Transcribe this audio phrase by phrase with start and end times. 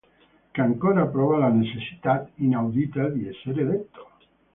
[0.49, 4.09] Che ancora prova la necessità inaudita di essere detto".